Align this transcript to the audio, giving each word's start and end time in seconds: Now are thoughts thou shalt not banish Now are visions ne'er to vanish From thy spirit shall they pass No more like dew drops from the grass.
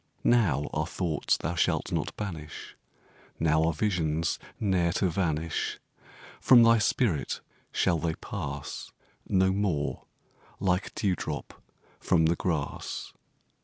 Now 0.23 0.63
are 0.73 0.87
thoughts 0.87 1.37
thou 1.37 1.53
shalt 1.53 1.91
not 1.91 2.17
banish 2.17 2.75
Now 3.39 3.63
are 3.65 3.71
visions 3.71 4.39
ne'er 4.59 4.91
to 4.93 5.11
vanish 5.11 5.77
From 6.39 6.63
thy 6.63 6.79
spirit 6.79 7.39
shall 7.71 7.99
they 7.99 8.15
pass 8.15 8.91
No 9.29 9.51
more 9.51 10.05
like 10.59 10.95
dew 10.95 11.15
drops 11.15 11.53
from 11.99 12.25
the 12.25 12.35
grass. 12.35 13.13